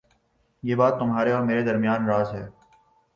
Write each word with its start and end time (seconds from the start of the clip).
یہ 0.63 0.75
بات 0.75 0.97
تمہارے 0.99 1.31
اور 1.31 1.43
میرے 1.43 1.61
درمیان 1.65 2.07
راز 2.07 2.33
ہے 2.33 2.45